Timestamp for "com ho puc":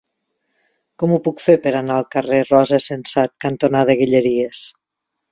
1.01-1.41